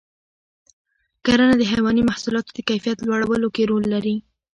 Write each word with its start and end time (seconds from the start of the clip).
کرنه 1.25 1.55
د 1.57 1.63
حیواني 1.71 2.03
محصولاتو 2.09 2.49
د 2.53 2.59
کیفیت 2.69 2.97
لوړولو 3.07 3.47
کې 3.55 3.63
رول 3.69 3.83
لري. 3.93 4.15